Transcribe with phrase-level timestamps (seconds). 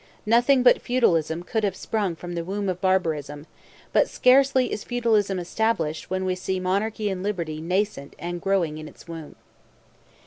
[0.25, 3.45] Nothing but feudalism could have sprung from the womb of barbarism;
[3.93, 8.87] but scarcely is feudalism established when we see monarchy and liberty nascent and growing in
[8.87, 9.35] its womb.